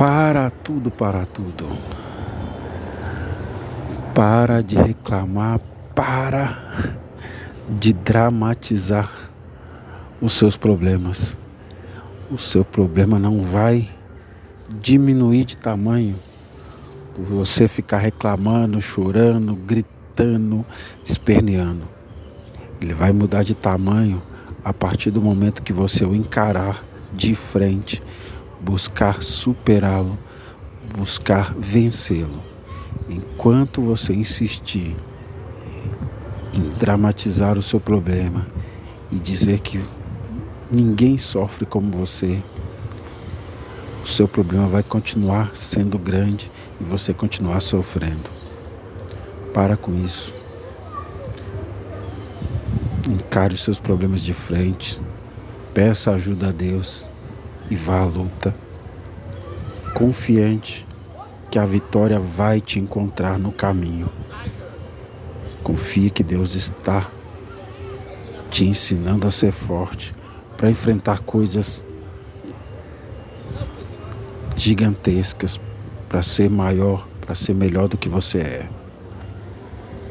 Para 0.00 0.48
tudo, 0.48 0.90
para 0.90 1.26
tudo. 1.26 1.68
Para 4.14 4.62
de 4.62 4.74
reclamar, 4.74 5.60
para 5.94 6.96
de 7.68 7.92
dramatizar 7.92 9.12
os 10.18 10.32
seus 10.32 10.56
problemas. 10.56 11.36
O 12.30 12.38
seu 12.38 12.64
problema 12.64 13.18
não 13.18 13.42
vai 13.42 13.90
diminuir 14.80 15.44
de 15.44 15.58
tamanho 15.58 16.16
por 17.14 17.26
você 17.26 17.68
ficar 17.68 17.98
reclamando, 17.98 18.80
chorando, 18.80 19.54
gritando, 19.54 20.64
esperneando. 21.04 21.86
Ele 22.80 22.94
vai 22.94 23.12
mudar 23.12 23.42
de 23.42 23.54
tamanho 23.54 24.22
a 24.64 24.72
partir 24.72 25.10
do 25.10 25.20
momento 25.20 25.62
que 25.62 25.74
você 25.74 26.06
o 26.06 26.14
encarar 26.14 26.82
de 27.12 27.34
frente, 27.34 28.02
buscar 28.60 29.22
superá-lo, 29.22 30.18
buscar 30.96 31.54
vencê-lo. 31.54 32.42
Enquanto 33.08 33.82
você 33.82 34.12
insistir 34.12 34.94
em 36.54 36.60
dramatizar 36.78 37.56
o 37.58 37.62
seu 37.62 37.80
problema 37.80 38.46
e 39.10 39.16
dizer 39.16 39.60
que 39.60 39.82
ninguém 40.70 41.18
sofre 41.18 41.64
como 41.64 41.90
você, 41.90 42.40
o 44.04 44.06
seu 44.06 44.28
problema 44.28 44.68
vai 44.68 44.82
continuar 44.82 45.50
sendo 45.54 45.98
grande 45.98 46.50
e 46.80 46.84
você 46.84 47.12
continuar 47.12 47.60
sofrendo. 47.60 48.30
Para 49.52 49.76
com 49.76 49.94
isso. 49.94 50.34
Encare 53.10 53.54
os 53.54 53.62
seus 53.62 53.78
problemas 53.78 54.20
de 54.22 54.32
frente, 54.32 55.00
peça 55.74 56.12
ajuda 56.12 56.48
a 56.48 56.52
Deus 56.52 57.09
e 57.70 57.76
vá 57.76 58.00
à 58.00 58.04
luta, 58.04 58.54
confiante 59.94 60.86
que 61.50 61.58
a 61.58 61.64
vitória 61.64 62.18
vai 62.18 62.60
te 62.60 62.78
encontrar 62.78 63.38
no 63.38 63.52
caminho. 63.52 64.10
Confie 65.62 66.10
que 66.10 66.22
Deus 66.22 66.54
está 66.54 67.10
te 68.50 68.64
ensinando 68.64 69.26
a 69.26 69.30
ser 69.30 69.52
forte 69.52 70.14
para 70.56 70.68
enfrentar 70.68 71.20
coisas 71.20 71.84
gigantescas, 74.56 75.60
para 76.08 76.22
ser 76.22 76.50
maior, 76.50 77.06
para 77.20 77.34
ser 77.34 77.54
melhor 77.54 77.88
do 77.88 77.96
que 77.96 78.08
você 78.08 78.38
é. 78.38 78.79